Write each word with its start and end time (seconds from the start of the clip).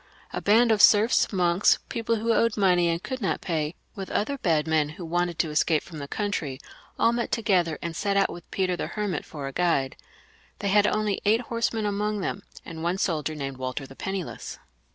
A 0.33 0.41
band 0.41 0.71
of 0.71 0.81
serfs, 0.81 1.31
monks, 1.31 1.77
people 1.87 2.15
who 2.15 2.33
owed 2.33 2.57
money 2.57 2.89
and 2.89 3.03
could 3.03 3.21
not 3.21 3.39
pay, 3.39 3.75
with 3.93 4.09
other 4.09 4.39
bad 4.39 4.65
men 4.67 4.89
who 4.97 5.05
wanted 5.05 5.37
to 5.37 5.51
escape 5.51 5.83
from 5.83 5.99
the 5.99 6.07
country, 6.07 6.59
all 6.97 7.11
met 7.13 7.31
together 7.31 7.77
and 7.83 7.95
set 7.95 8.17
out 8.17 8.31
with 8.33 8.49
Peter 8.49 8.75
the 8.75 8.87
Hermit 8.87 9.25
for 9.25 9.45
a 9.45 9.51
guide. 9.53 9.95
They 10.57 10.69
had 10.69 10.87
only 10.87 11.21
eight 11.23 11.41
horse 11.41 11.71
men 11.71 11.85
among 11.85 12.21
them, 12.21 12.41
and 12.65 12.81
one 12.81 12.97
soldier 12.97 13.35
named 13.35 13.57
Walter 13.57 13.85
the 13.85 13.95
Penni 13.95 14.23
less. 14.25 14.57